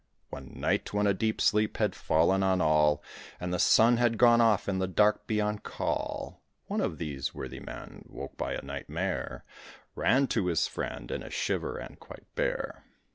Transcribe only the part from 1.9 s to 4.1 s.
fallen on all, And the sun